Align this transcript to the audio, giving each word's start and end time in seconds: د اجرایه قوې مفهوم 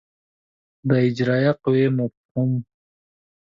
د 0.87 0.89
اجرایه 1.07 1.51
قوې 1.63 1.85
مفهوم 1.97 2.51